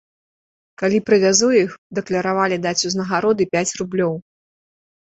[0.81, 4.13] Калі прывязу іх, дакляравалі даць узнагароды пяць рублёў.